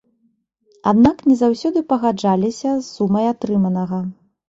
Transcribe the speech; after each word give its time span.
Аднак 0.91 1.17
не 1.29 1.35
заўсёды 1.43 1.85
пагаджаліся 1.93 2.69
з 2.75 2.85
сумай 2.97 3.33
атрыманага. 3.37 4.07